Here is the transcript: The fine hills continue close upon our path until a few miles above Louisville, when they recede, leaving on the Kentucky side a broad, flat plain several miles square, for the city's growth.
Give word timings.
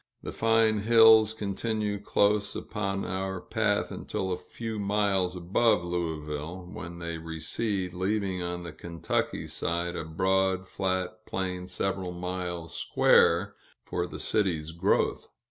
The 0.23 0.31
fine 0.31 0.79
hills 0.79 1.35
continue 1.35 1.99
close 1.99 2.55
upon 2.55 3.05
our 3.05 3.39
path 3.39 3.91
until 3.91 4.31
a 4.31 4.37
few 4.39 4.79
miles 4.79 5.35
above 5.35 5.83
Louisville, 5.83 6.67
when 6.73 6.97
they 6.97 7.19
recede, 7.19 7.93
leaving 7.93 8.41
on 8.41 8.63
the 8.63 8.73
Kentucky 8.73 9.45
side 9.45 9.95
a 9.95 10.03
broad, 10.03 10.67
flat 10.67 11.27
plain 11.27 11.67
several 11.67 12.13
miles 12.13 12.75
square, 12.75 13.53
for 13.85 14.07
the 14.07 14.19
city's 14.19 14.71
growth. 14.71 15.29